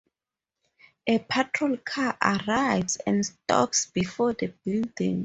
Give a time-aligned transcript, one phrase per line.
[1.05, 5.19] A patrol car arrives and stops before the building.